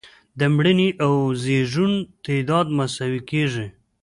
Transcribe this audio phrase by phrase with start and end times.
[0.39, 1.13] د مړینې او
[1.43, 1.93] زیږون
[2.25, 3.65] تعداد مساوي کیږي.